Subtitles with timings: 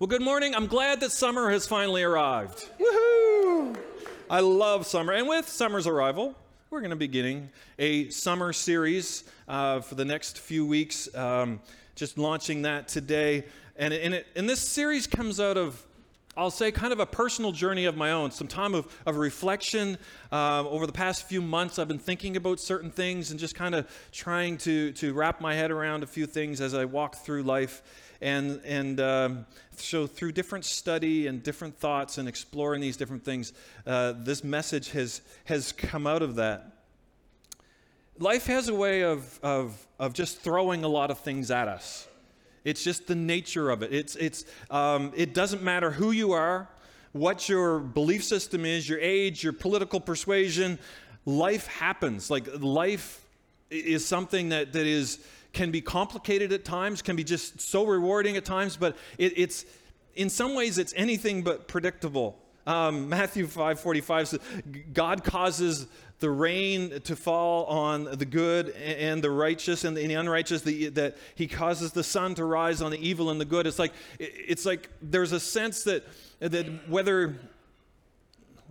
[0.00, 0.56] Well, good morning.
[0.56, 2.68] I'm glad that summer has finally arrived.
[2.80, 3.78] Woohoo!
[4.28, 5.12] I love summer.
[5.12, 6.34] And with summer's arrival,
[6.68, 11.60] we're going to be beginning a summer series uh, for the next few weeks, um,
[11.94, 13.44] just launching that today.
[13.76, 15.86] And, and, it, and this series comes out of
[16.36, 19.98] I'll say, kind of a personal journey of my own, some time of, of reflection.
[20.32, 23.72] Uh, over the past few months, I've been thinking about certain things and just kind
[23.72, 27.44] of trying to, to wrap my head around a few things as I walk through
[27.44, 27.84] life.
[28.24, 29.46] And, and um,
[29.76, 33.52] so, through different study and different thoughts and exploring these different things,
[33.86, 36.72] uh, this message has, has come out of that.
[38.18, 42.08] Life has a way of, of, of just throwing a lot of things at us.
[42.64, 43.92] It's just the nature of it.
[43.92, 46.70] It's, it's, um, it doesn't matter who you are,
[47.12, 50.78] what your belief system is, your age, your political persuasion.
[51.26, 52.30] Life happens.
[52.30, 53.22] Like life
[53.68, 55.18] is something that, that is
[55.54, 59.64] can be complicated at times, can be just so rewarding at times, but it, it's
[60.14, 62.36] in some ways it's anything but predictable.
[62.66, 64.40] Um, Matthew 5:45 says,
[64.92, 65.86] "God causes
[66.20, 70.62] the rain to fall on the good and the righteous and the unrighteous.
[70.62, 73.78] The, that He causes the sun to rise on the evil and the good." It's
[73.78, 76.04] like it's like there's a sense that
[76.40, 77.36] that whether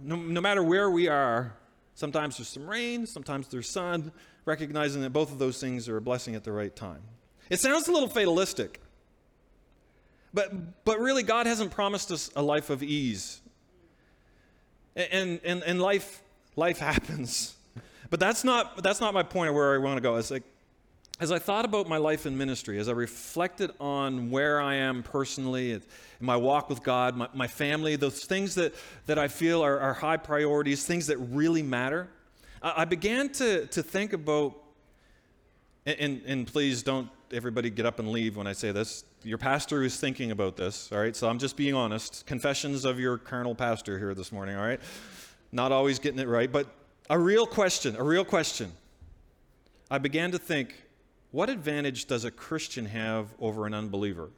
[0.01, 1.53] no, no matter where we are,
[1.95, 4.11] sometimes there's some rain, sometimes there's sun.
[4.45, 7.01] Recognizing that both of those things are a blessing at the right time.
[7.49, 8.81] It sounds a little fatalistic,
[10.33, 13.39] but but really, God hasn't promised us a life of ease
[14.95, 16.21] and, and, and life,
[16.55, 17.55] life happens.
[18.09, 20.15] But that's not, that's not my point of where I want to go.
[20.17, 20.43] It's like,
[21.19, 25.03] as I thought about my life in ministry, as I reflected on where I am
[25.03, 25.79] personally,
[26.19, 28.73] my walk with God, my, my family, those things that,
[29.05, 32.09] that I feel are, are high priorities, things that really matter,
[32.61, 34.55] I, I began to, to think about,
[35.85, 39.05] and, and, and please don't everybody get up and leave when I say this.
[39.23, 41.15] Your pastor is thinking about this, all right?
[41.15, 42.25] So I'm just being honest.
[42.25, 44.79] Confessions of your carnal pastor here this morning, all right?
[45.51, 46.67] Not always getting it right, but
[47.09, 48.71] a real question, a real question.
[49.89, 50.75] I began to think,
[51.33, 54.29] what advantage does a Christian have over an unbeliever?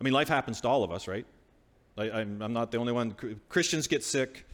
[0.00, 1.24] I mean, life happens to all of us, right?
[1.96, 3.14] I, am not the only one.
[3.48, 4.46] Christians get sick.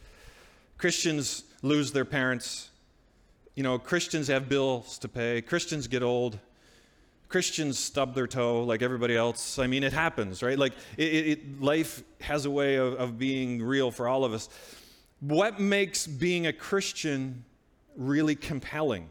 [0.77, 2.69] Christians lose their parents.
[3.55, 5.41] You know, Christians have bills to pay.
[5.41, 6.37] Christians get old.
[7.29, 9.57] Christians stub their toe like everybody else.
[9.57, 10.57] I mean, it happens, right?
[10.57, 14.49] Like, it, it, life has a way of, of being real for all of us.
[15.19, 17.43] What makes being a Christian
[17.97, 19.09] really compelling?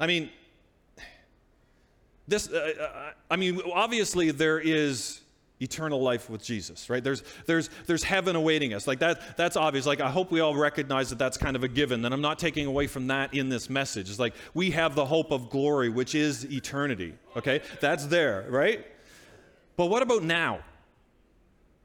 [0.00, 0.30] I mean,
[2.28, 5.20] this, uh, uh I mean, obviously there is
[5.60, 7.02] eternal life with Jesus, right?
[7.02, 8.86] There's, there's, there's heaven awaiting us.
[8.86, 9.86] Like that, that's obvious.
[9.86, 12.04] Like I hope we all recognize that that's kind of a given.
[12.04, 14.08] And I'm not taking away from that in this message.
[14.08, 17.62] It's like we have the hope of glory, which is eternity, okay?
[17.80, 18.86] That's there, right?
[19.76, 20.60] But what about now?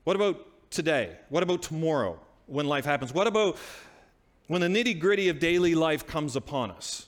[0.03, 1.17] What about today?
[1.29, 3.13] What about tomorrow when life happens?
[3.13, 3.57] What about
[4.47, 7.07] when the nitty gritty of daily life comes upon us?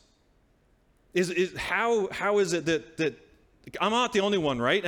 [1.13, 3.24] Is, is, how, how is it that, that
[3.81, 4.83] I'm not the only one, right?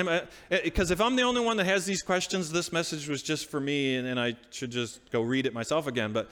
[0.50, 3.50] Because eh, if I'm the only one that has these questions, this message was just
[3.50, 6.14] for me, and, and I should just go read it myself again.
[6.14, 6.30] But,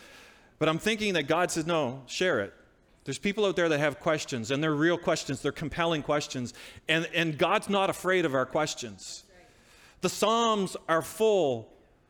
[0.59, 2.53] but I'm thinking that God says, no, share it.
[3.03, 6.53] There's people out there that have questions, and they're real questions, they're compelling questions,
[6.87, 9.23] and, and God's not afraid of our questions.
[10.01, 11.69] The Psalms are full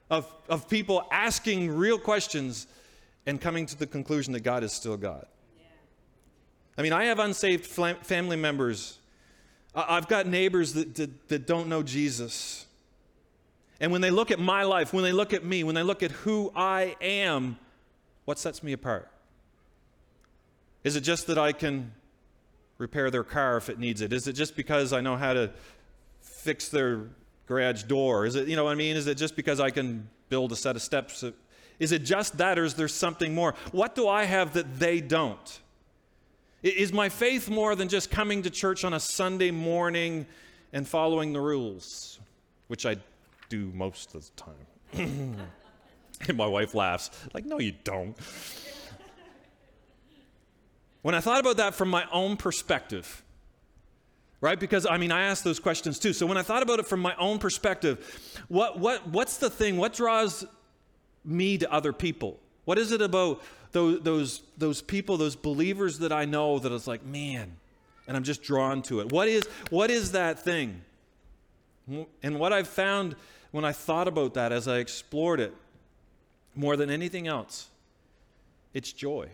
[0.10, 2.68] of, of people asking real questions
[3.26, 5.26] and coming to the conclusion that God is still God.
[6.78, 9.00] I mean, I have unsaved family members
[9.76, 12.66] I've got neighbors that, that, that, don't know Jesus.
[13.80, 16.02] And when they look at my life, when they look at me, when they look
[16.02, 17.58] at who I am,
[18.24, 19.12] what sets me apart?
[20.84, 21.92] Is it just that I can
[22.78, 24.14] repair their car if it needs it?
[24.14, 25.52] Is it just because I know how to
[26.22, 27.10] fix their
[27.48, 28.26] garage door?
[28.26, 28.96] Is it, you know what I mean?
[28.96, 31.24] Is it just because I can build a set of steps?
[31.80, 33.56] Is it just that, or is there something more?
[33.72, 35.60] What do I have that they don't?
[36.66, 40.26] Is my faith more than just coming to church on a Sunday morning
[40.74, 42.20] and following the rules,
[42.70, 42.98] which I
[43.50, 45.38] do most of the time?
[46.28, 48.18] and my wife laughs, like, no, you don't.
[51.04, 53.24] when I thought about that from my own perspective,
[54.42, 54.60] right?
[54.60, 56.14] Because I mean, I asked those questions too.
[56.14, 59.78] So when I thought about it from my own perspective, what, what, what's the thing?
[59.78, 60.44] What draws
[61.24, 62.40] me to other people?
[62.64, 63.44] What is it about
[63.76, 67.58] those, those, those people, those believers that I know that it's like, man,
[68.08, 69.12] and I'm just drawn to it.
[69.12, 70.82] What is, what is that thing?
[72.24, 73.18] And what I've found
[73.52, 75.54] when I thought about that as I explored it,
[76.56, 77.68] more than anything else,
[78.74, 79.28] it's joy.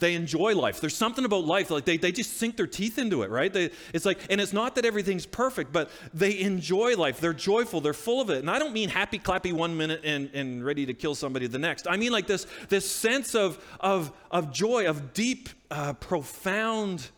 [0.00, 0.80] They enjoy life.
[0.80, 3.52] There's something about life, like they, they just sink their teeth into it, right?
[3.52, 7.20] They, it's like, and it's not that everything's perfect, but they enjoy life.
[7.20, 7.80] They're joyful.
[7.80, 8.38] They're full of it.
[8.38, 11.58] And I don't mean happy, clappy one minute and, and ready to kill somebody the
[11.58, 11.86] next.
[11.88, 17.10] I mean like this, this sense of, of, of joy, of deep, uh, profound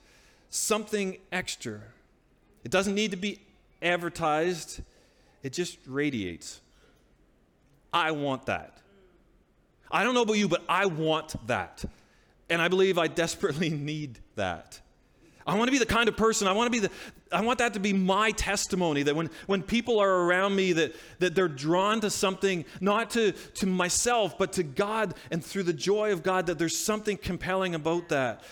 [0.50, 1.81] something extra.
[2.64, 3.40] It doesn't need to be
[3.81, 4.82] advertised,
[5.43, 6.61] it just radiates.
[7.93, 8.78] I want that.
[9.90, 11.85] I don't know about you, but I want that.
[12.52, 14.81] And I believe I desperately need that.
[15.46, 16.90] I want to be the kind of person, I want to be the,
[17.32, 20.94] I want that to be my testimony that when, when people are around me that,
[21.19, 25.72] that they're drawn to something, not to, to myself, but to God and through the
[25.72, 28.44] joy of God, that there's something compelling about that.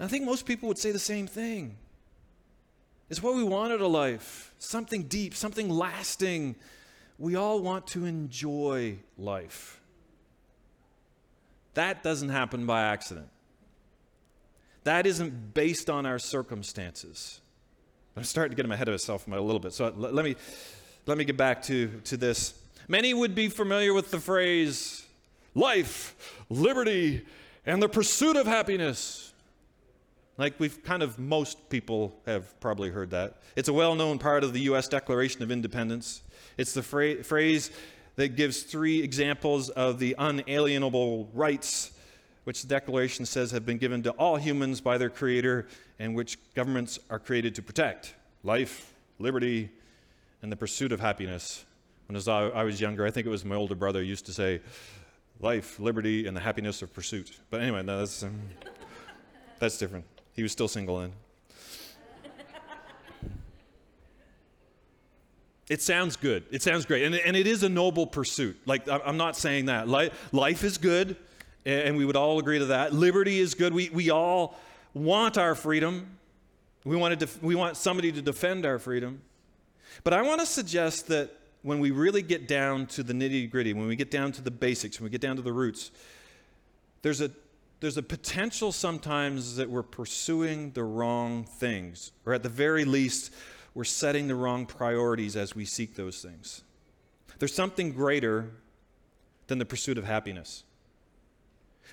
[0.00, 1.76] I think most people would say the same thing.
[3.08, 6.56] It's what we want out of life something deep, something lasting.
[7.18, 9.75] We all want to enjoy life.
[11.76, 13.28] That doesn't happen by accident.
[14.84, 17.42] That isn't based on our circumstances.
[18.16, 19.74] I'm starting to get him ahead of myself a little bit.
[19.74, 20.36] So let, me,
[21.04, 22.54] let me get back to, to this.
[22.88, 25.04] Many would be familiar with the phrase
[25.54, 26.16] life,
[26.48, 27.26] liberty,
[27.66, 29.34] and the pursuit of happiness.
[30.38, 33.42] Like we've kind of, most people have probably heard that.
[33.54, 34.88] It's a well known part of the U.S.
[34.88, 36.22] Declaration of Independence.
[36.56, 37.70] It's the phrase
[38.16, 41.92] that gives three examples of the unalienable rights
[42.44, 45.66] which the Declaration says have been given to all humans by their Creator
[45.98, 48.14] and which governments are created to protect
[48.44, 49.68] life, liberty,
[50.42, 51.64] and the pursuit of happiness.
[52.06, 54.60] When I was younger, I think it was my older brother used to say,
[55.40, 57.36] life, liberty, and the happiness of pursuit.
[57.50, 58.40] But anyway, no, that's, um,
[59.58, 60.04] that's different.
[60.32, 61.12] He was still single then.
[65.68, 66.44] It sounds good.
[66.50, 67.04] It sounds great.
[67.04, 68.56] And, and it is a noble pursuit.
[68.66, 69.88] Like, I'm not saying that.
[69.88, 71.16] Life, is good,
[71.64, 72.92] and we would all agree to that.
[72.92, 73.74] Liberty is good.
[73.74, 74.56] We, we all
[74.94, 76.18] want our freedom.
[76.84, 79.22] We want, to def- we want somebody to defend our freedom.
[80.04, 81.30] But I want to suggest that
[81.62, 84.52] when we really get down to the nitty gritty, when we get down to the
[84.52, 85.90] basics, when we get down to the roots,
[87.02, 87.30] there's a,
[87.80, 93.32] there's a potential sometimes that we're pursuing the wrong things, or at the very least,
[93.76, 96.62] we're setting the wrong priorities as we seek those things.
[97.38, 98.52] There's something greater
[99.48, 100.64] than the pursuit of happiness.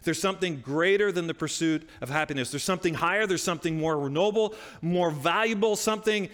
[0.03, 2.51] There's something greater than the pursuit of happiness.
[2.51, 6.29] There's something higher, there's something more noble, more valuable, something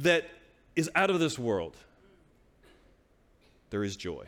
[0.00, 0.28] that
[0.76, 1.74] is out of this world.
[3.70, 4.26] There is joy.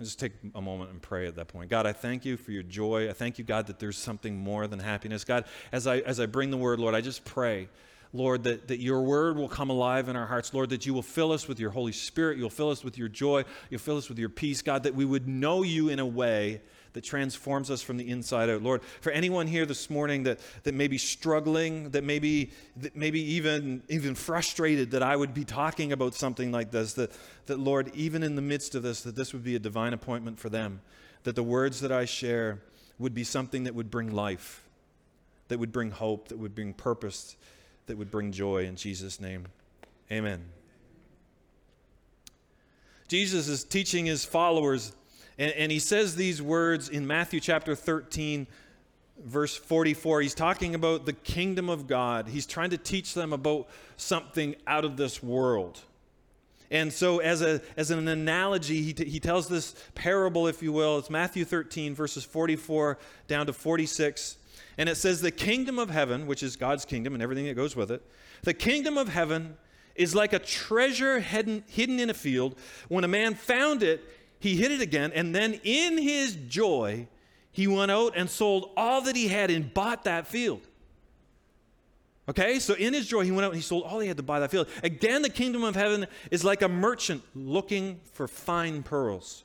[0.00, 1.70] Just take a moment and pray at that point.
[1.70, 3.08] God, I thank you for your joy.
[3.08, 5.24] I thank you, God, that there's something more than happiness.
[5.24, 7.68] God, as I, as I bring the word, Lord, I just pray,
[8.12, 10.52] Lord, that, that your word will come alive in our hearts.
[10.52, 12.38] Lord, that you will fill us with your Holy Spirit.
[12.38, 13.44] You'll fill us with your joy.
[13.70, 16.60] You'll fill us with your peace, God, that we would know you in a way
[16.94, 18.62] that transforms us from the inside out.
[18.62, 22.96] Lord, for anyone here this morning that, that may be struggling, that may be, that
[22.96, 27.12] maybe even, even frustrated that I would be talking about something like this, that,
[27.46, 30.38] that, Lord, even in the midst of this, that this would be a divine appointment
[30.38, 30.80] for them,
[31.24, 32.60] that the words that I share
[32.98, 34.64] would be something that would bring life,
[35.48, 37.36] that would bring hope, that would bring purpose,
[37.86, 39.46] that would bring joy in Jesus' name.
[40.12, 40.44] Amen.
[43.08, 44.92] Jesus is teaching his followers
[45.38, 48.46] and, and he says these words in Matthew chapter 13,
[49.24, 50.20] verse 44.
[50.20, 52.28] He's talking about the kingdom of God.
[52.28, 55.80] He's trying to teach them about something out of this world.
[56.70, 60.72] And so, as, a, as an analogy, he, t- he tells this parable, if you
[60.72, 60.98] will.
[60.98, 62.98] It's Matthew 13, verses 44
[63.28, 64.38] down to 46.
[64.78, 67.76] And it says, The kingdom of heaven, which is God's kingdom and everything that goes
[67.76, 68.02] with it,
[68.42, 69.56] the kingdom of heaven
[69.94, 72.58] is like a treasure hidden, hidden in a field.
[72.88, 74.02] When a man found it,
[74.44, 77.08] he hit it again, and then in his joy,
[77.50, 80.60] he went out and sold all that he had and bought that field.
[82.28, 84.22] Okay, so in his joy, he went out and he sold all he had to
[84.22, 84.68] buy that field.
[84.82, 89.44] Again, the kingdom of heaven is like a merchant looking for fine pearls.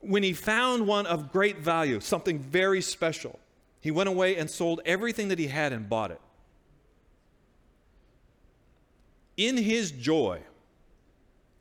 [0.00, 3.38] When he found one of great value, something very special,
[3.80, 6.20] he went away and sold everything that he had and bought it.
[9.36, 10.40] In his joy,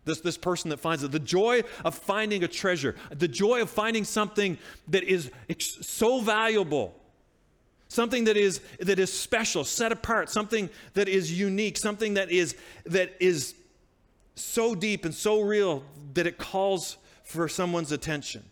[0.05, 3.69] this, this person that finds it, the joy of finding a treasure, the joy of
[3.69, 6.95] finding something that is so valuable,
[7.87, 12.55] something that is, that is special, set apart, something that is unique, something that is,
[12.85, 13.53] that is
[14.35, 18.43] so deep and so real that it calls for someone's attention.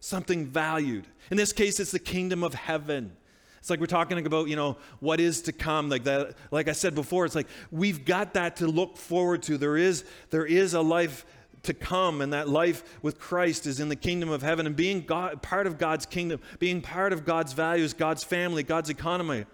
[0.00, 1.06] Something valued.
[1.30, 3.16] In this case, it's the kingdom of heaven.
[3.64, 5.88] It's like we're talking about, you know, what is to come.
[5.88, 9.56] Like that, like I said before, it's like we've got that to look forward to.
[9.56, 11.24] There is, there is a life
[11.62, 15.00] to come and that life with Christ is in the kingdom of heaven and being
[15.00, 19.46] God, part of God's kingdom, being part of God's values, God's family, God's economy.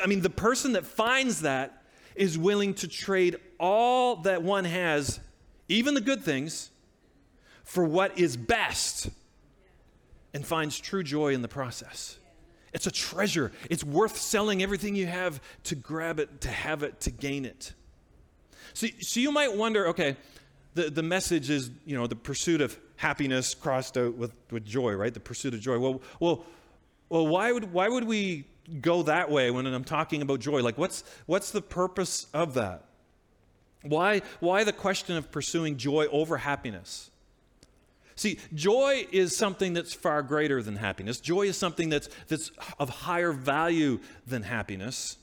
[0.00, 1.82] I mean, the person that finds that
[2.14, 5.18] is willing to trade all that one has,
[5.68, 6.70] even the good things,
[7.64, 9.10] for what is best
[10.32, 12.18] and finds true joy in the process.
[12.72, 13.52] It's a treasure.
[13.70, 17.72] It's worth selling everything you have to grab it, to have it, to gain it.
[18.74, 20.16] So, so you might wonder okay,
[20.74, 24.92] the, the message is, you know, the pursuit of happiness crossed out with, with joy,
[24.92, 25.12] right?
[25.12, 25.78] The pursuit of joy.
[25.78, 26.44] Well, well,
[27.08, 28.44] well why, would, why would we
[28.80, 30.62] go that way when I'm talking about joy?
[30.62, 32.84] Like, what's, what's the purpose of that?
[33.82, 37.10] Why, why the question of pursuing joy over happiness?
[38.18, 41.20] See, joy is something that's far greater than happiness.
[41.20, 45.18] Joy is something that's, that's of higher value than happiness.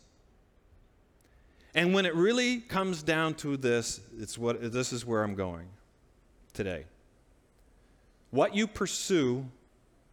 [1.73, 5.67] And when it really comes down to this, it's what, this is where I'm going
[6.53, 6.85] today.
[8.31, 9.45] What you pursue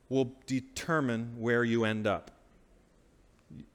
[0.08, 2.32] will determine where you end up.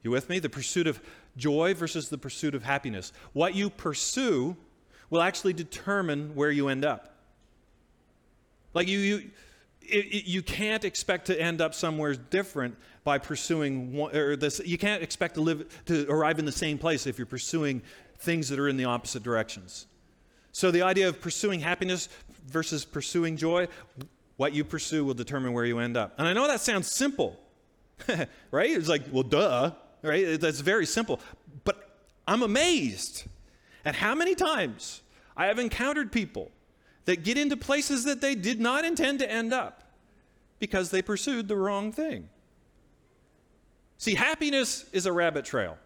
[0.02, 0.38] You with me?
[0.38, 1.00] The pursuit of
[1.38, 3.14] joy versus the pursuit of happiness.
[3.32, 4.54] What you pursue
[5.08, 7.14] will actually determine where you end up.
[8.74, 9.30] Like you, you,
[9.82, 14.60] it, it, you can't expect to end up somewhere different by pursuing one, or this.
[14.64, 17.82] You can't expect to live to arrive in the same place if you're pursuing
[18.18, 19.86] things that are in the opposite directions.
[20.52, 22.08] So the idea of pursuing happiness
[22.46, 23.68] versus pursuing joy,
[24.36, 26.14] what you pursue will determine where you end up.
[26.18, 27.38] And I know that sounds simple,
[28.50, 28.70] right?
[28.70, 29.72] It's like, well, duh,
[30.02, 30.40] right?
[30.40, 31.20] That's very simple.
[31.64, 31.88] But
[32.26, 33.24] I'm amazed
[33.84, 35.02] at how many times
[35.36, 36.50] I have encountered people
[37.08, 39.82] that get into places that they did not intend to end up
[40.58, 42.28] because they pursued the wrong thing.
[43.96, 45.78] See, happiness is a rabbit trail.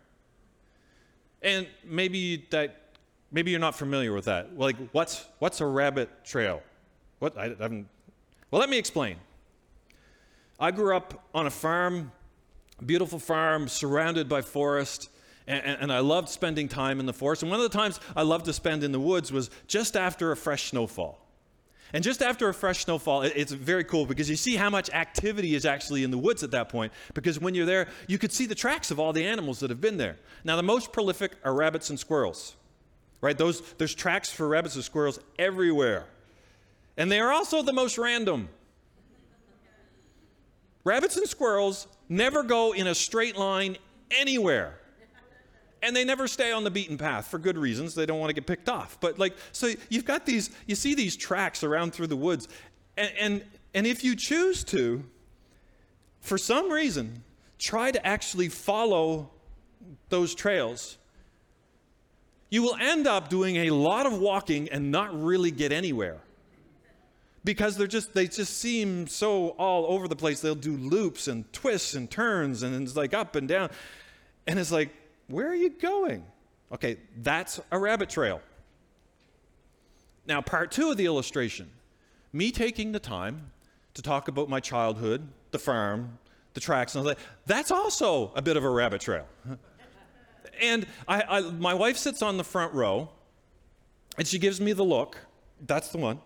[1.40, 2.96] And maybe that
[3.30, 4.58] maybe you're not familiar with that.
[4.58, 6.60] Like what's what's a rabbit trail?
[7.20, 7.86] What I haven't
[8.50, 9.14] Well, let me explain.
[10.58, 12.10] I grew up on a farm,
[12.84, 15.08] beautiful farm surrounded by forest.
[15.46, 17.42] And, and, I loved spending time in the forest.
[17.42, 20.30] And one of the times I loved to spend in the woods was just after
[20.30, 21.18] a fresh snowfall.
[21.92, 24.88] And just after a fresh snowfall, it, it's very cool because you see how much
[24.90, 26.92] activity is actually in the woods at that point.
[27.12, 29.80] Because when you're there, you could see the tracks of all the animals that have
[29.80, 30.16] been there.
[30.44, 32.56] Now, the most prolific are rabbits and squirrels,
[33.20, 33.36] right?
[33.36, 36.06] Those, there's tracks for rabbits and squirrels everywhere.
[36.96, 38.48] And they are also the most random.
[40.84, 43.76] Rabbits and squirrels never go in a straight line
[44.10, 44.78] anywhere
[45.82, 47.94] and they never stay on the beaten path for good reasons.
[47.94, 48.98] They don't want to get picked off.
[49.00, 52.48] But like, so you've got these, you see these tracks around through the woods,
[52.96, 55.04] and and, and if you choose to,
[56.20, 57.24] for some reason,
[57.58, 59.30] try to actually follow
[60.08, 60.98] those trails,
[62.50, 66.20] you will end up doing a lot of walking and not really get anywhere
[67.44, 71.50] because they're just they just seem so all over the place they'll do loops and
[71.52, 73.70] twists and turns and it's like up and down
[74.46, 74.90] and it's like
[75.32, 76.24] where are you going?
[76.72, 78.42] Okay, that's a rabbit trail.
[80.26, 81.70] Now, part two of the illustration
[82.34, 83.50] me taking the time
[83.94, 86.18] to talk about my childhood, the farm,
[86.54, 89.26] the tracks, and all that, that's also a bit of a rabbit trail.
[90.60, 93.08] and I, I, my wife sits on the front row,
[94.18, 95.16] and she gives me the look.
[95.66, 96.20] That's the one.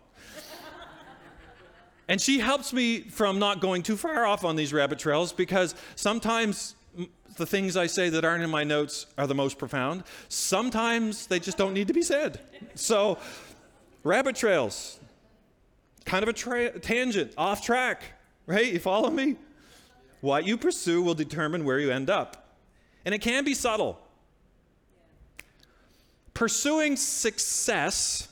[2.08, 5.76] and she helps me from not going too far off on these rabbit trails because
[5.94, 6.74] sometimes
[7.36, 10.04] the things I say that aren't in my notes are the most profound.
[10.28, 12.40] Sometimes they just don't need to be said.
[12.74, 13.18] So,
[14.02, 14.98] rabbit trails,
[16.04, 18.02] kind of a tra- tangent, off track,
[18.46, 18.72] right?
[18.72, 19.36] You follow me?
[20.20, 22.54] What you pursue will determine where you end up.
[23.04, 24.00] And it can be subtle.
[26.34, 28.28] Pursuing success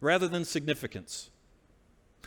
[0.00, 1.30] rather than significance.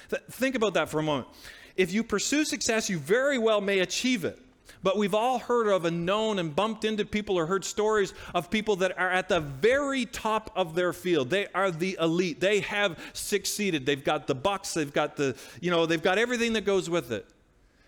[0.09, 1.27] Th- think about that for a moment.
[1.75, 4.39] If you pursue success, you very well may achieve it.
[4.83, 8.49] But we've all heard of and known and bumped into people or heard stories of
[8.49, 11.29] people that are at the very top of their field.
[11.29, 12.39] They are the elite.
[12.39, 13.85] They have succeeded.
[13.85, 17.11] They've got the bucks, they've got the, you know, they've got everything that goes with
[17.11, 17.27] it.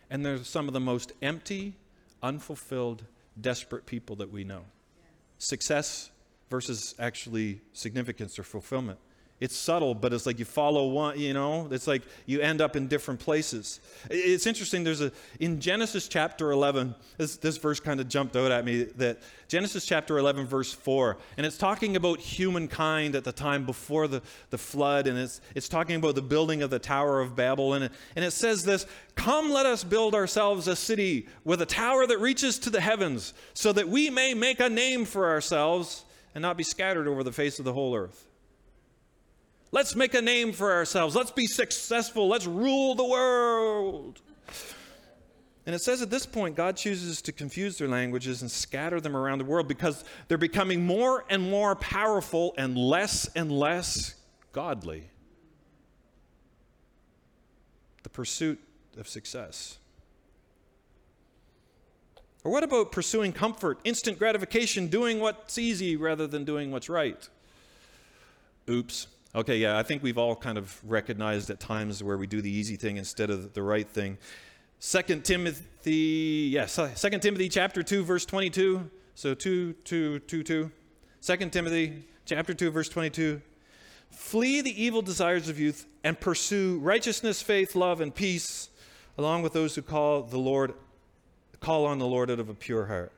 [0.09, 1.73] And they're some of the most empty,
[2.21, 3.03] unfulfilled,
[3.39, 4.61] desperate people that we know.
[5.39, 6.11] Success
[6.51, 8.99] versus actually significance or fulfillment.
[9.43, 12.77] It's subtle, but it's like you follow one, you know, it's like you end up
[12.77, 13.81] in different places.
[14.09, 18.53] It's interesting, there's a, in Genesis chapter 11, this, this verse kind of jumped out
[18.53, 19.19] at me that
[19.49, 24.21] Genesis chapter 11, verse 4, and it's talking about humankind at the time before the,
[24.49, 27.83] the flood, and it's, it's talking about the building of the Tower of Babel, and
[27.83, 28.85] it, and it says this
[29.15, 33.33] Come, let us build ourselves a city with a tower that reaches to the heavens,
[33.53, 37.33] so that we may make a name for ourselves and not be scattered over the
[37.33, 38.25] face of the whole earth.
[39.73, 41.15] Let's make a name for ourselves.
[41.15, 42.27] Let's be successful.
[42.27, 44.21] Let's rule the world.
[45.65, 49.17] And it says at this point, God chooses to confuse their languages and scatter them
[49.17, 54.13] around the world because they're becoming more and more powerful and less and less
[54.51, 55.09] godly.
[58.03, 58.59] The pursuit
[58.95, 59.79] of success.
[62.43, 67.27] Or what about pursuing comfort, instant gratification, doing what's easy rather than doing what's right?
[68.69, 69.07] Oops.
[69.35, 72.51] Okay, yeah, I think we've all kind of recognized at times where we do the
[72.51, 74.19] easy thing instead of the right thing.
[74.77, 78.91] Second Timothy, yes, Second Timothy chapter 2, verse 22.
[79.15, 80.71] So 2, 2, 2, 2.
[81.21, 83.41] 2 Timothy chapter 2, verse 22.
[84.11, 88.69] Flee the evil desires of youth and pursue righteousness, faith, love, and peace,
[89.17, 90.75] along with those who call the Lord,
[91.59, 93.11] call on the Lord out of a pure heart.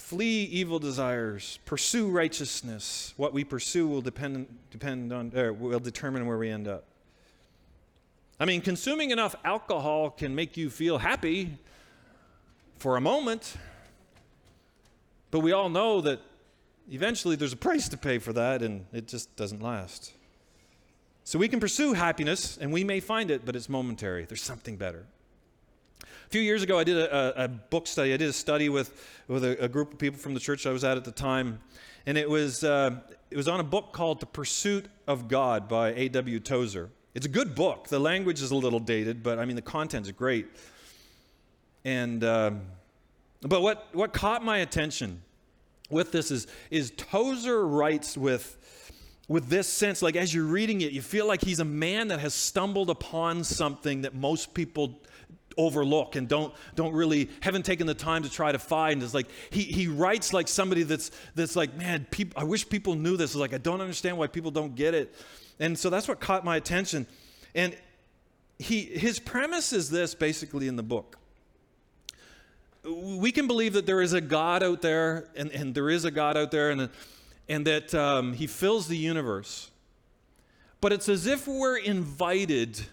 [0.00, 3.14] Flee evil desires, pursue righteousness.
[3.16, 6.84] What we pursue will depend, depend on, or will determine where we end up.
[8.40, 11.58] I mean, consuming enough alcohol can make you feel happy
[12.78, 13.54] for a moment,
[15.30, 16.20] but we all know that
[16.90, 20.12] eventually there's a price to pay for that and it just doesn't last.
[21.24, 24.24] So we can pursue happiness and we may find it, but it's momentary.
[24.24, 25.04] There's something better.
[26.30, 28.14] Few years ago, I did a, a, book study.
[28.14, 30.70] I did a study with, with a, a, group of people from the church I
[30.70, 31.58] was at at the time.
[32.06, 33.00] And it was, uh,
[33.32, 36.38] it was on a book called The Pursuit of God by A.W.
[36.38, 36.88] Tozer.
[37.16, 37.88] It's a good book.
[37.88, 40.46] The language is a little dated, but I mean, the content's great.
[41.84, 42.52] And, uh,
[43.42, 45.22] but what, what caught my attention
[45.90, 48.56] with this is, is Tozer writes with,
[49.26, 52.20] with this sense, like as you're reading it, you feel like he's a man that
[52.20, 55.00] has stumbled upon something that most people
[55.56, 59.02] overlook and don't don't really haven't taken the time to try to find.
[59.02, 62.94] Is like he he writes like somebody that's that's like man people I wish people
[62.94, 63.30] knew this.
[63.30, 65.14] Is like I don't understand why people don't get it.
[65.58, 67.06] And so that's what caught my attention.
[67.54, 67.76] And
[68.58, 71.18] he his premise is this basically in the book.
[72.84, 76.10] We can believe that there is a God out there and, and there is a
[76.10, 76.88] God out there and
[77.48, 79.70] and that um, he fills the universe.
[80.80, 82.86] But it's as if we're invited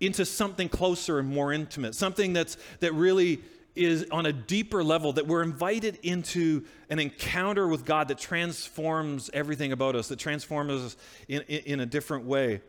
[0.00, 3.40] into something closer and more intimate, something that's, that really
[3.74, 9.30] is on a deeper level, that we're invited into an encounter with God that transforms
[9.32, 10.96] everything about us, that transforms us
[11.28, 12.62] in, in, in a different way.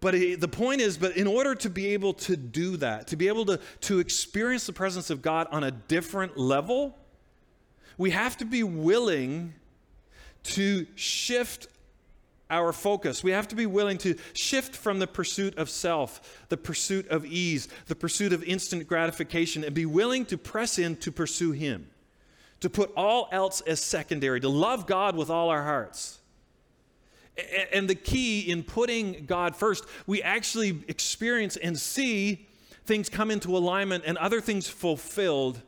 [0.00, 3.16] But it, the point is, but in order to be able to do that, to
[3.16, 6.98] be able to, to experience the presence of God on a different level,
[7.98, 9.54] we have to be willing
[10.42, 11.68] to shift
[12.52, 13.24] our focus.
[13.24, 17.24] We have to be willing to shift from the pursuit of self, the pursuit of
[17.24, 21.88] ease, the pursuit of instant gratification, and be willing to press in to pursue Him,
[22.60, 26.20] to put all else as secondary, to love God with all our hearts.
[27.72, 32.46] And the key in putting God first, we actually experience and see
[32.84, 35.62] things come into alignment and other things fulfilled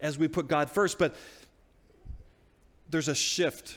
[0.00, 0.98] as we put God first.
[0.98, 1.14] But
[2.88, 3.76] there's a shift.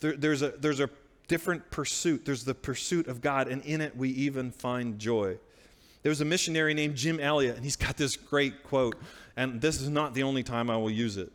[0.00, 0.88] There, there's, a, there's a
[1.28, 2.24] different pursuit.
[2.24, 5.38] There's the pursuit of God, and in it we even find joy.
[6.02, 8.96] There was a missionary named Jim Elliot, and he's got this great quote,
[9.36, 11.32] and this is not the only time I will use it.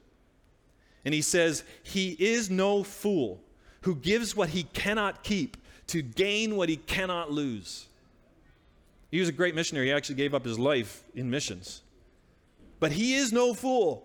[1.05, 3.41] And he says, He is no fool
[3.81, 7.87] who gives what he cannot keep to gain what he cannot lose.
[9.09, 9.87] He was a great missionary.
[9.87, 11.81] He actually gave up his life in missions.
[12.79, 14.03] But he is no fool.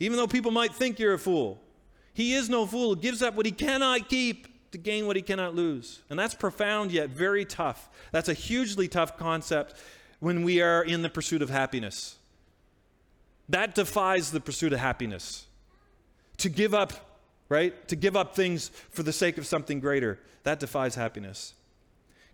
[0.00, 1.60] Even though people might think you're a fool,
[2.12, 5.54] he is no fool gives up what he cannot keep to gain what he cannot
[5.54, 6.00] lose.
[6.10, 7.88] And that's profound yet very tough.
[8.10, 9.74] That's a hugely tough concept
[10.20, 12.16] when we are in the pursuit of happiness.
[13.48, 15.46] That defies the pursuit of happiness.
[16.38, 16.92] To give up,
[17.48, 17.86] right?
[17.88, 21.54] To give up things for the sake of something greater, that defies happiness.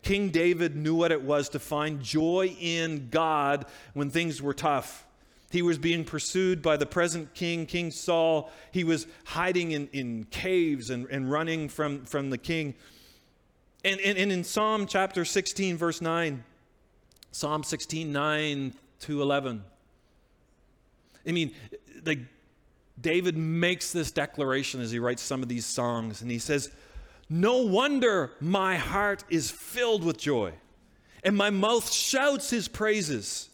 [0.02, 5.04] King David knew what it was to find joy in God when things were tough.
[5.50, 8.50] He was being pursued by the present king, King Saul.
[8.70, 12.74] He was hiding in, in caves and, and running from, from the king.
[13.84, 16.44] And, and, and in Psalm chapter 16, verse 9,
[17.32, 19.64] Psalm 16, 9 to 11,
[21.26, 21.52] I mean,
[22.04, 22.20] like
[23.00, 26.70] David makes this declaration as he writes some of these songs, and he says,
[27.28, 30.52] No wonder my heart is filled with joy,
[31.22, 33.50] and my mouth shouts his praises.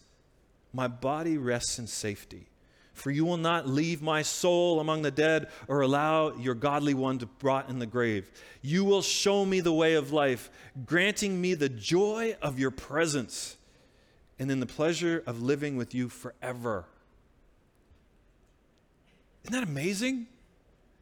[0.75, 2.49] My body rests in safety.
[2.91, 7.17] For you will not leave my soul among the dead or allow your godly one
[7.19, 8.29] to rot in the grave.
[8.61, 10.49] You will show me the way of life,
[10.85, 13.55] granting me the joy of your presence
[14.37, 16.85] and in the pleasure of living with you forever.
[19.43, 20.27] Isn't that amazing?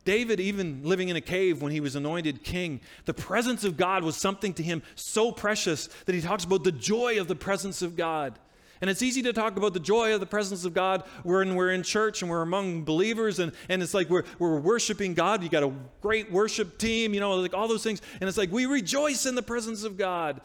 [0.06, 4.04] David, even living in a cave when he was anointed king, the presence of God
[4.04, 7.82] was something to him so precious that he talks about the joy of the presence
[7.82, 8.38] of God.
[8.84, 11.72] And it's easy to talk about the joy of the presence of God when we're
[11.72, 15.42] in church and we're among believers and, and it's like we're, we're worshiping God.
[15.42, 18.02] You got a great worship team, you know, like all those things.
[18.20, 20.42] And it's like we rejoice in the presence of God.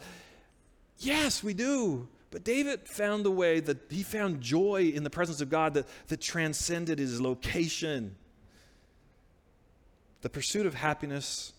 [0.99, 2.07] Yes, we do.
[2.31, 5.85] But David found the way that he found joy in the presence of God that,
[6.07, 8.15] that transcended his location.
[10.21, 11.51] The pursuit of happiness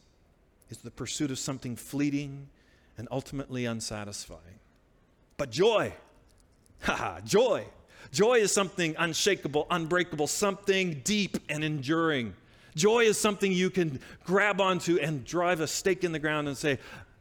[0.70, 2.48] is the pursuit of something fleeting
[2.96, 4.60] and ultimately unsatisfying.
[5.36, 5.92] But joy,
[6.82, 7.64] haha, joy.
[8.12, 12.34] Joy is something unshakable, unbreakable, something deep and enduring.
[12.74, 16.56] Joy is something you can grab onto and drive a stake in the ground and
[16.56, 16.78] say,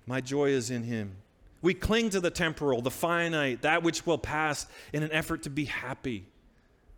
[0.07, 1.15] My joy is in Him.
[1.61, 5.49] We cling to the temporal, the finite, that which will pass in an effort to
[5.49, 6.25] be happy,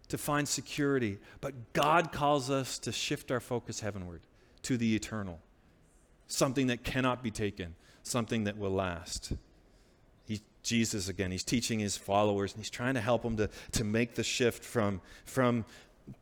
[0.10, 1.17] to find security.
[1.39, 4.21] But God calls us to shift our focus heavenward
[4.63, 5.39] to the eternal,
[6.28, 9.34] something that cannot be taken, something that will last.
[10.63, 14.15] Jesus, again, he's teaching his followers and he's trying to help them to, to make
[14.15, 15.65] the shift from, from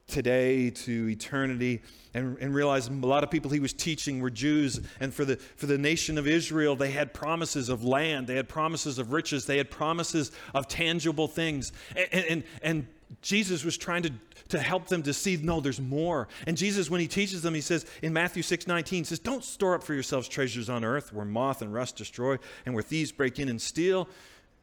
[0.07, 1.81] today to eternity
[2.13, 4.79] and, and realize a lot of people he was teaching were Jews.
[4.99, 8.49] And for the, for the nation of Israel, they had promises of land, they had
[8.49, 11.71] promises of riches, they had promises of tangible things.
[11.95, 12.87] And, and, and
[13.21, 14.11] Jesus was trying to
[14.49, 16.27] to help them to see, no, there's more.
[16.47, 19.75] And Jesus, when he teaches them, he says in Matthew 6 19, says, Don't store
[19.75, 23.39] up for yourselves treasures on earth where moth and rust destroy and where thieves break
[23.39, 24.09] in and steal.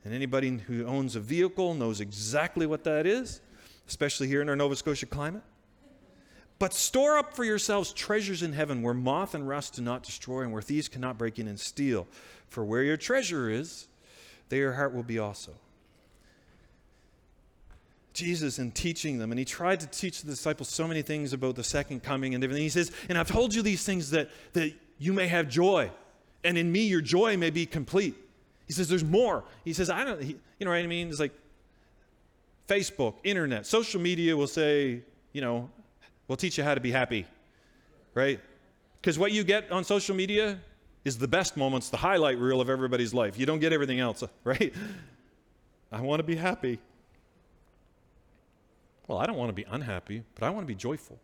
[0.04, 3.40] And anybody who owns a vehicle knows exactly what that is,
[3.88, 5.42] especially here in our Nova Scotia climate.
[6.59, 10.42] But store up for yourselves treasures in heaven where moth and rust do not destroy
[10.42, 12.06] and where thieves cannot break in and steal.
[12.48, 13.88] For where your treasure is,
[14.48, 15.52] there your heart will be also.
[18.16, 19.31] Jesus and teaching them.
[19.31, 22.42] And he tried to teach the disciples so many things about the second coming and
[22.42, 22.64] everything.
[22.64, 25.90] He says, And I've told you these things that, that you may have joy,
[26.42, 28.14] and in me your joy may be complete.
[28.66, 29.44] He says, There's more.
[29.64, 31.09] He says, I don't, he, you know what I mean?
[31.09, 31.33] It's like
[32.68, 35.02] Facebook, internet, social media will say,
[35.33, 35.70] you know,
[36.26, 37.26] we'll teach you how to be happy,
[38.14, 38.40] right?
[39.00, 40.59] Because what you get on social media
[41.05, 43.38] is the best moments, the highlight reel of everybody's life.
[43.38, 44.74] You don't get everything else, right?
[45.92, 46.81] I want to be happy.
[49.06, 51.18] Well, I don't want to be unhappy, but I want to be joyful.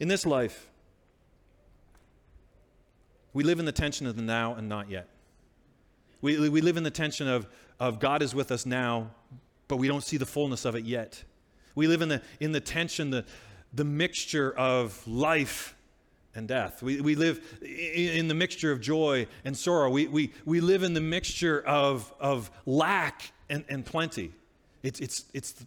[0.00, 0.68] In this life,
[3.32, 5.08] we live in the tension of the now and not yet.
[6.20, 7.46] We, we live in the tension of,
[7.80, 9.10] of God is with us now,
[9.68, 11.22] but we don't see the fullness of it yet.
[11.74, 13.24] We live in the, in the tension, the,
[13.72, 15.74] the mixture of life
[16.34, 16.82] and death.
[16.82, 19.90] We, we live in the mixture of joy and sorrow.
[19.90, 24.32] We, we, we live in the mixture of, of lack and, and plenty.
[24.82, 25.64] It's, it's, it's,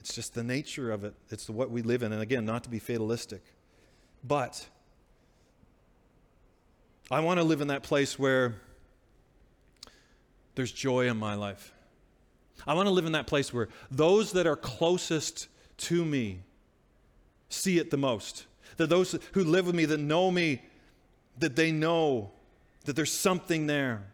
[0.00, 1.14] it's just the nature of it.
[1.30, 2.12] It's what we live in.
[2.12, 3.42] And again, not to be fatalistic.
[4.24, 4.66] But
[7.10, 8.54] I want to live in that place where
[10.54, 11.72] there's joy in my life.
[12.66, 16.40] I want to live in that place where those that are closest to me
[17.48, 18.46] see it the most.
[18.76, 20.62] That those who live with me, that know me,
[21.38, 22.30] that they know
[22.84, 24.04] that there's something there.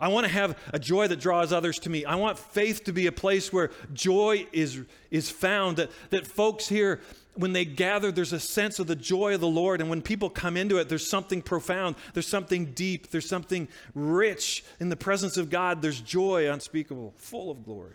[0.00, 2.04] I want to have a joy that draws others to me.
[2.04, 4.80] I want faith to be a place where joy is,
[5.10, 7.00] is found, that, that folks here,
[7.34, 9.80] when they gather, there's a sense of the joy of the Lord.
[9.80, 14.64] And when people come into it, there's something profound, there's something deep, there's something rich
[14.80, 15.80] in the presence of God.
[15.80, 17.94] There's joy unspeakable, full of glory.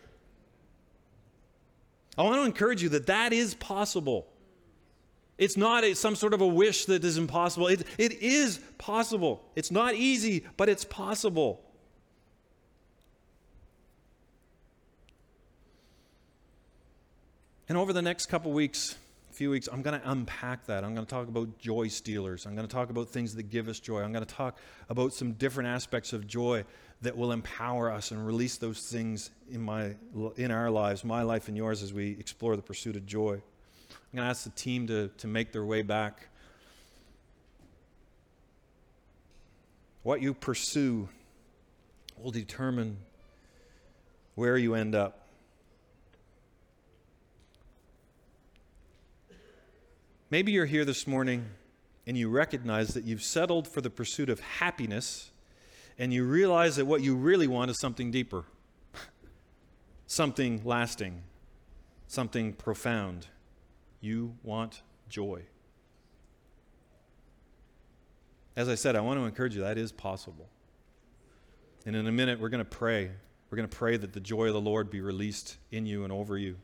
[2.18, 4.28] I want to encourage you that that is possible.
[5.38, 7.68] It's not a, some sort of a wish that is impossible.
[7.68, 9.42] It, it is possible.
[9.56, 11.62] It's not easy, but it's possible.
[17.70, 18.96] And over the next couple weeks,
[19.32, 20.84] few weeks, I'm going to unpack that.
[20.84, 22.48] I'm going to talk about joy stealers.
[22.48, 24.02] I'm going to talk about things that give us joy.
[24.02, 24.58] I'm going to talk
[24.90, 26.66] about some different aspects of joy
[27.04, 29.96] that will empower us and release those things in, my,
[30.36, 33.34] in our lives, my life and yours, as we explore the pursuit of joy.
[33.34, 36.28] I'm going to ask the team to, to make their way back.
[40.02, 41.08] What you pursue
[42.18, 42.98] will determine
[44.34, 45.29] where you end up.
[50.32, 51.44] Maybe you're here this morning
[52.06, 55.32] and you recognize that you've settled for the pursuit of happiness
[55.98, 58.46] and you realize that what you really want is something deeper,
[60.06, 61.24] something lasting,
[62.08, 63.26] something profound.
[64.02, 65.42] You want joy.
[68.56, 70.48] As I said, I want to encourage you that is possible.
[71.88, 73.10] And in a minute, we're going to pray.
[73.50, 76.14] We're going to pray that the joy of the Lord be released in you and
[76.14, 76.58] over you.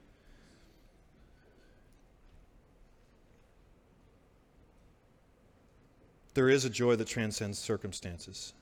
[6.36, 8.54] There is a joy that transcends circumstances.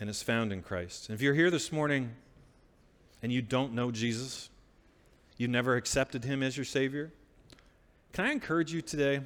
[0.00, 1.08] And is found in Christ.
[1.08, 2.10] And if you're here this morning
[3.22, 4.50] and you don't know Jesus,
[5.36, 7.12] you've never accepted him as your Savior,
[8.12, 9.20] can I encourage you today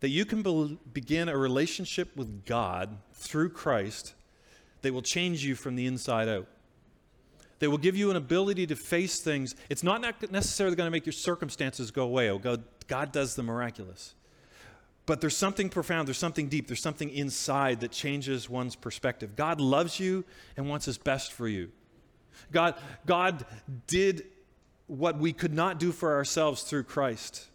[0.00, 4.14] that you can be- begin a relationship with God through Christ
[4.82, 6.46] that will change you from the inside out?
[7.60, 9.56] That will give you an ability to face things.
[9.68, 12.30] It's not necessarily going to make your circumstances go away.
[12.30, 14.14] Oh, God, God does the miraculous.
[15.06, 19.36] But there's something profound, there's something deep, there's something inside that changes one's perspective.
[19.36, 20.24] God loves you
[20.56, 21.72] and wants his best for you.
[22.52, 22.74] God,
[23.06, 23.46] God
[23.86, 24.26] did
[24.86, 27.46] what we could not do for ourselves through Christ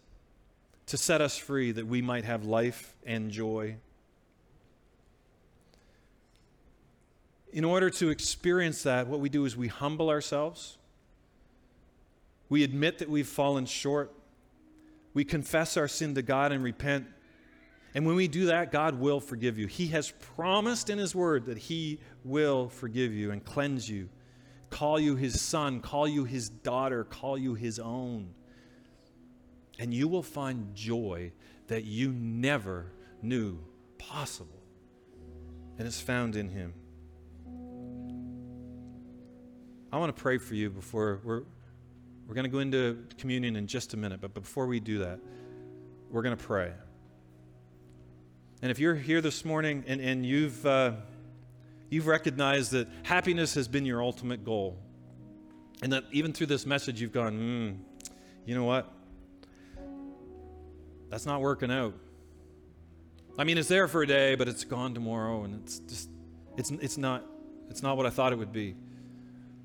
[0.86, 3.76] to set us free that we might have life and joy.
[7.54, 10.76] In order to experience that, what we do is we humble ourselves.
[12.50, 14.12] We admit that we've fallen short.
[15.14, 17.06] We confess our sin to God and repent.
[17.94, 19.68] And when we do that, God will forgive you.
[19.68, 24.10] He has promised in His Word that He will forgive you and cleanse you
[24.74, 28.34] call you his son, call you his daughter, call you his own.
[29.78, 31.30] And you will find joy
[31.68, 32.90] that you never
[33.22, 33.60] knew
[33.98, 34.60] possible.
[35.78, 36.74] And it's found in him.
[39.94, 41.42] I want to pray for you before we're,
[42.26, 44.20] we're going to go into communion in just a minute.
[44.20, 45.20] But before we do that,
[46.10, 46.72] we're going to pray.
[48.60, 50.66] And if you're here this morning and, and you've.
[50.66, 50.92] Uh,
[51.90, 54.76] you've recognized that happiness has been your ultimate goal.
[55.80, 58.00] And that even through this message, you've gone, hmm,
[58.46, 58.90] you know what?
[61.08, 61.94] That's not working out.
[63.38, 66.10] I mean, it's there for a day, but it's gone tomorrow, and it's just,
[66.56, 67.24] it's, it's, not,
[67.70, 68.74] it's not what I thought it would be.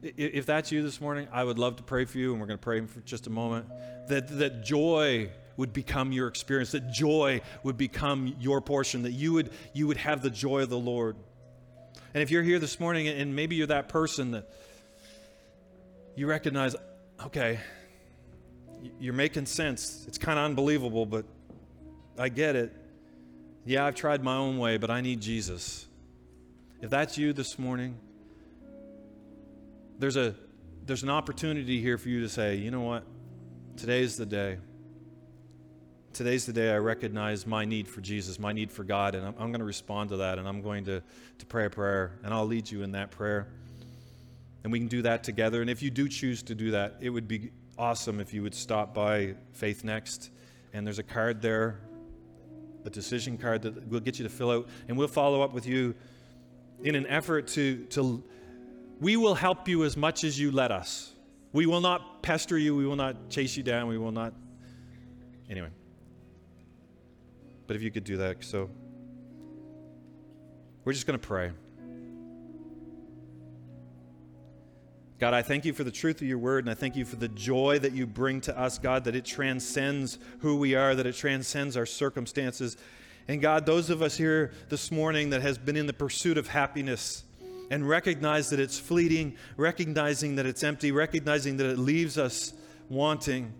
[0.01, 2.59] If that's you this morning, I would love to pray for you, and we're going
[2.59, 3.67] to pray for just a moment.
[4.07, 9.33] That, that joy would become your experience, that joy would become your portion, that you
[9.33, 11.17] would, you would have the joy of the Lord.
[12.13, 14.49] And if you're here this morning and maybe you're that person that
[16.15, 16.77] you recognize,
[17.25, 17.59] okay,
[19.01, 20.05] you're making sense.
[20.07, 21.25] It's kind of unbelievable, but
[22.17, 22.73] I get it.
[23.65, 25.85] Yeah, I've tried my own way, but I need Jesus.
[26.81, 27.97] If that's you this morning,
[29.99, 30.33] there's a
[30.85, 33.03] there's an opportunity here for you to say, you know what?
[33.77, 34.57] Today's the day.
[36.13, 39.35] Today's the day I recognize my need for Jesus, my need for God, and I'm,
[39.37, 41.03] I'm going to respond to that, and I'm going to,
[41.37, 43.47] to pray a prayer, and I'll lead you in that prayer.
[44.63, 45.61] And we can do that together.
[45.61, 48.55] And if you do choose to do that, it would be awesome if you would
[48.55, 50.31] stop by Faith Next,
[50.73, 51.81] and there's a card there,
[52.83, 55.67] a decision card that we'll get you to fill out, and we'll follow up with
[55.67, 55.93] you
[56.83, 58.23] in an effort to, to
[58.99, 61.13] we will help you as much as you let us.
[61.53, 64.33] We will not pester you, we will not chase you down, we will not.
[65.49, 65.69] Anyway.
[67.65, 68.69] But if you could do that, so
[70.83, 71.51] we're just going to pray.
[75.19, 77.17] God, I thank you for the truth of your word, and I thank you for
[77.17, 81.05] the joy that you bring to us, God, that it transcends who we are, that
[81.05, 82.77] it transcends our circumstances.
[83.27, 86.47] And God, those of us here this morning that has been in the pursuit of
[86.47, 87.23] happiness
[87.69, 92.53] and recognize that it's fleeting, recognizing that it's empty, recognizing that it leaves us
[92.89, 93.53] wanting.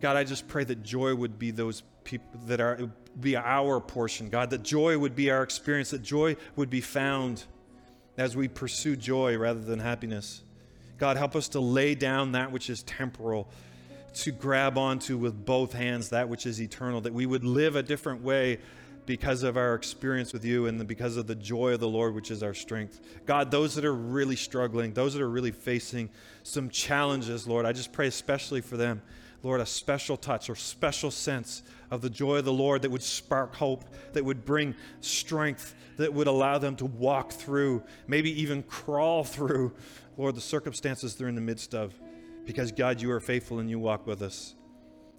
[0.00, 4.30] God, I just pray that joy would be those people that are be our portion,
[4.30, 7.44] God, that joy would be our experience, that joy would be found
[8.16, 10.42] as we pursue joy rather than happiness.
[10.98, 13.48] God, help us to lay down that which is temporal,
[14.14, 17.82] to grab onto with both hands that which is eternal, that we would live a
[17.82, 18.58] different way
[19.06, 22.30] because of our experience with you and because of the joy of the Lord, which
[22.30, 23.00] is our strength.
[23.26, 26.10] God, those that are really struggling, those that are really facing
[26.42, 29.02] some challenges, Lord, I just pray especially for them.
[29.42, 33.02] Lord, a special touch or special sense of the joy of the Lord that would
[33.02, 38.62] spark hope, that would bring strength, that would allow them to walk through, maybe even
[38.62, 39.72] crawl through,
[40.18, 41.94] Lord, the circumstances they're in the midst of.
[42.44, 44.54] Because, God, you are faithful and you walk with us.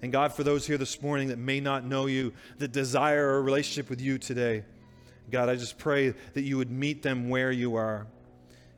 [0.01, 3.41] And God, for those here this morning that may not know you, that desire a
[3.41, 4.63] relationship with you today,
[5.29, 8.07] God, I just pray that you would meet them where you are.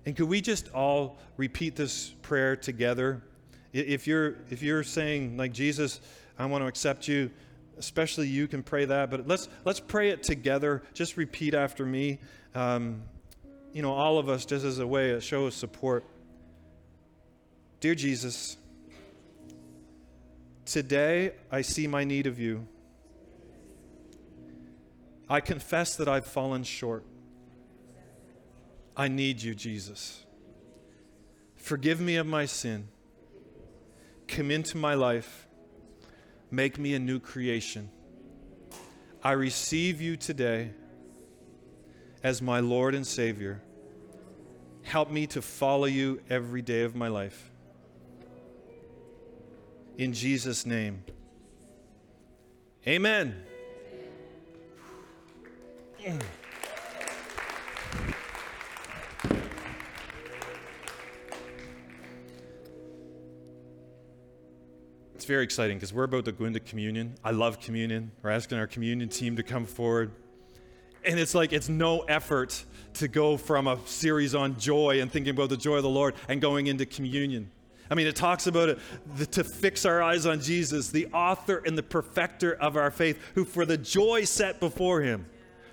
[0.06, 3.24] And could we just all repeat this prayer together?
[3.72, 6.02] If you're, if you're saying, like, Jesus,
[6.38, 7.32] I want to accept you,
[7.78, 10.84] especially you can pray that, but let's, let's pray it together.
[10.94, 12.20] Just repeat after me.
[12.54, 13.02] Um,
[13.72, 16.06] you know, all of us, just as a way, a show of support.
[17.80, 18.58] Dear Jesus,
[20.74, 22.68] today I see my need of you.
[25.30, 27.06] I confess that I've fallen short.
[28.98, 30.26] I need you, Jesus.
[31.56, 32.88] Forgive me of my sin
[34.28, 35.48] come into my life,
[36.50, 37.90] Make me a new creation.
[39.24, 40.70] I receive you today
[42.22, 43.60] as my Lord and Savior.
[44.84, 47.53] Help me to follow you every day of my life.
[49.98, 51.04] In Jesus' name.
[52.88, 53.44] Amen.
[65.14, 67.16] It's very exciting because we're about to go into communion.
[67.24, 68.12] I love communion.
[68.22, 70.12] We're asking our communion team to come forward.
[71.06, 75.32] And it's like it's no effort to go from a series on joy and thinking
[75.32, 77.52] about the joy of the Lord and going into communion.
[77.90, 78.80] I mean, it talks about it
[79.18, 83.20] the, to fix our eyes on Jesus, the author and the perfecter of our faith,
[83.36, 85.26] who for the joy set before him,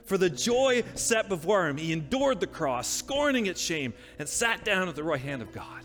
[0.04, 4.64] for the joy set before him, he endured the cross, scorning its shame, and sat
[4.64, 5.84] down at the right hand of God.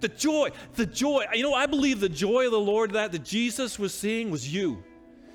[0.00, 1.24] The joy, the joy.
[1.32, 4.52] You know, I believe the joy of the Lord that, that Jesus was seeing was
[4.52, 4.84] you.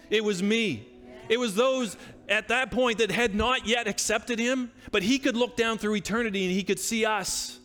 [0.09, 0.87] It was me.
[1.29, 1.97] It was those
[2.29, 5.95] at that point that had not yet accepted him, but he could look down through
[5.95, 7.59] eternity and he could see us.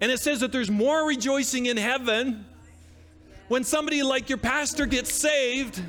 [0.00, 2.44] And it says that there's more rejoicing in heaven
[3.48, 5.82] when somebody like your pastor gets saved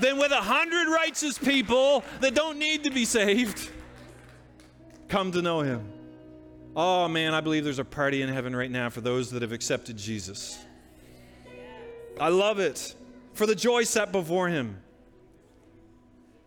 [0.00, 3.70] than with a hundred righteous people that don't need to be saved
[5.08, 5.92] come to know him.
[6.74, 9.52] Oh man, I believe there's a party in heaven right now for those that have
[9.52, 10.58] accepted Jesus.
[12.20, 12.94] I love it.
[13.34, 14.78] For the joy set before him.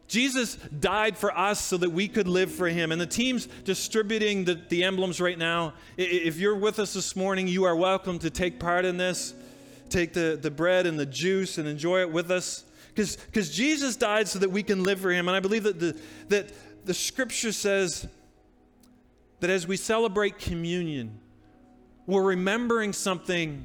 [0.10, 2.91] Jesus died for us so that we could live for him.
[2.91, 5.76] And the team's distributing the, the emblems right now.
[5.98, 9.36] If you're with us this morning, you are welcome to take part in this.
[9.89, 12.63] Take the, the bread and the juice and enjoy it with us.
[12.95, 15.28] Because Jesus died so that we can live for him.
[15.28, 15.95] And I believe that the,
[16.30, 16.52] that
[16.86, 18.08] the scripture says
[19.41, 21.19] that as we celebrate communion,
[22.08, 23.63] we're remembering something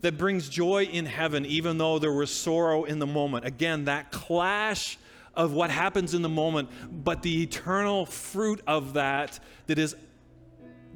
[0.00, 3.44] that brings joy in heaven, even though there was sorrow in the moment.
[3.44, 4.98] Again, that clash
[5.36, 9.94] of what happens in the moment, but the eternal fruit of that that is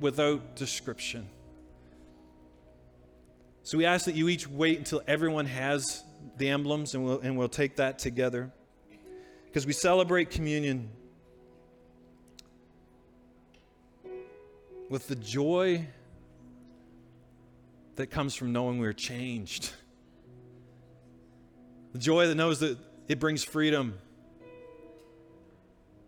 [0.00, 1.28] without description.
[3.62, 6.02] So we ask that you each wait until everyone has
[6.38, 8.50] the emblems and we'll, and we'll take that together.
[9.46, 10.90] Because we celebrate communion
[14.88, 15.86] with the joy
[17.96, 19.72] that comes from knowing we're changed.
[21.92, 23.98] The joy that knows that it brings freedom.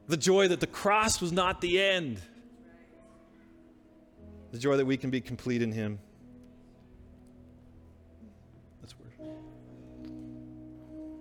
[0.09, 2.21] The joy that the cross was not the end.
[4.51, 5.99] The joy that we can be complete in Him.